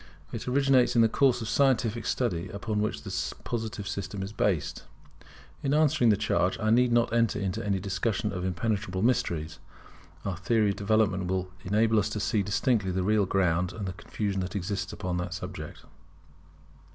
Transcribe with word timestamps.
It 0.31 0.47
originates 0.47 0.95
in 0.95 1.03
the 1.03 1.07
course 1.07 1.41
of 1.43 1.47
scientific 1.47 2.07
study 2.07 2.49
upon 2.49 2.81
which 2.81 3.03
the 3.03 3.33
Positive 3.43 3.87
system 3.87 4.23
is 4.23 4.33
based. 4.33 4.81
In 5.61 5.75
answering 5.75 6.09
the 6.09 6.17
charge, 6.17 6.57
I 6.59 6.71
need 6.71 6.91
not 6.91 7.13
enter 7.13 7.37
into 7.37 7.63
any 7.63 7.79
discussion 7.79 8.33
of 8.33 8.43
impenetrable 8.43 9.03
mysteries. 9.03 9.59
Our 10.25 10.37
theory 10.37 10.69
of 10.71 10.75
development 10.77 11.27
will 11.27 11.51
enable 11.63 11.99
us 11.99 12.09
to 12.09 12.19
see 12.19 12.41
distinctly 12.41 12.89
the 12.89 13.03
real 13.03 13.27
ground 13.27 13.73
of 13.73 13.85
the 13.85 13.93
confusion 13.93 14.41
that 14.41 14.55
exists 14.55 14.91
upon 14.91 15.17
the 15.17 15.29
subject. 15.29 15.81